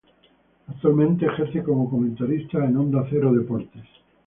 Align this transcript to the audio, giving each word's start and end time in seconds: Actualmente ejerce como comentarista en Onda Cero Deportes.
Actualmente 0.67 1.27
ejerce 1.27 1.61
como 1.61 1.87
comentarista 1.87 2.57
en 2.65 2.75
Onda 2.75 3.05
Cero 3.07 3.31
Deportes. 3.33 3.85